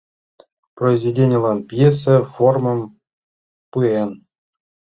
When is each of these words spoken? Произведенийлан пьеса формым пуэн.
Произведенийлан 0.75 1.59
пьеса 1.69 2.15
формым 2.33 2.79
пуэн. 3.71 4.09